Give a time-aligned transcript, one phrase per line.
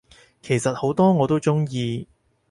[0.41, 2.07] 其實好多我都鍾意